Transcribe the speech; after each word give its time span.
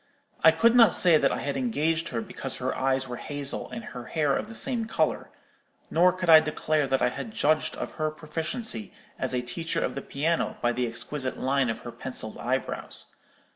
I 0.43 0.49
could 0.49 0.75
not 0.75 0.95
say 0.95 1.17
that 1.19 1.31
I 1.31 1.41
had 1.41 1.55
engaged 1.55 2.09
her 2.09 2.21
because 2.21 2.57
her 2.57 2.75
eyes 2.75 3.07
were 3.07 3.17
hazel, 3.17 3.69
and 3.69 3.83
her 3.83 4.05
hair 4.05 4.35
of 4.35 4.47
the 4.47 4.55
same 4.55 4.85
colour; 4.85 5.29
nor 5.91 6.11
could 6.11 6.27
I 6.27 6.39
declare 6.39 6.87
that 6.87 7.03
I 7.03 7.09
had 7.09 7.29
judged 7.35 7.75
of 7.75 7.91
her 8.01 8.09
proficiency 8.09 8.91
as 9.19 9.35
a 9.35 9.43
teacher 9.43 9.81
of 9.85 9.93
the 9.93 10.01
piano 10.01 10.57
by 10.59 10.71
the 10.73 10.87
exquisite 10.87 11.37
line 11.37 11.69
of 11.69 11.77
her 11.85 11.91
pencilled 11.91 12.39
eyebrows. 12.39 13.13